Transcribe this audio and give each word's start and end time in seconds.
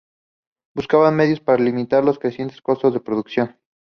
Buscaban 0.73 1.15
medios 1.15 1.41
para 1.41 1.61
limitar 1.63 2.03
los 2.03 2.17
crecientes 2.17 2.59
costos 2.59 2.91
de 2.95 3.01
producción. 3.01 3.55